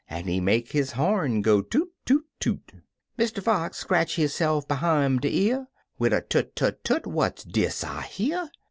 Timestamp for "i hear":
7.83-8.49